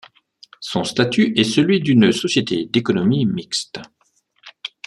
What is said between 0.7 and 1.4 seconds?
statut